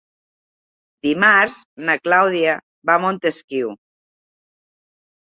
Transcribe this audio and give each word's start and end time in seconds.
Dimarts 1.07 1.59
na 1.91 1.97
Clàudia 2.07 2.57
va 2.91 2.99
a 2.99 3.05
Montesquiu. 3.07 3.79